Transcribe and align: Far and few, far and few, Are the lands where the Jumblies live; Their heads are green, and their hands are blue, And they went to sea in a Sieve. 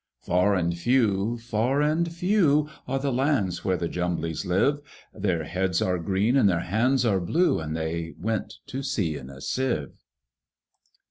Far 0.23 0.55
and 0.55 0.75
few, 0.75 1.37
far 1.37 1.79
and 1.83 2.11
few, 2.11 2.67
Are 2.87 2.97
the 2.97 3.11
lands 3.13 3.63
where 3.63 3.77
the 3.77 3.87
Jumblies 3.87 4.45
live; 4.47 4.81
Their 5.13 5.43
heads 5.43 5.79
are 5.79 5.99
green, 5.99 6.35
and 6.35 6.49
their 6.49 6.61
hands 6.61 7.05
are 7.05 7.19
blue, 7.19 7.59
And 7.59 7.77
they 7.77 8.15
went 8.19 8.55
to 8.65 8.81
sea 8.81 9.15
in 9.15 9.29
a 9.29 9.39
Sieve. 9.41 10.01